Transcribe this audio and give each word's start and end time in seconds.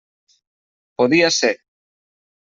Podia 1.01 1.29
ser. 1.35 1.51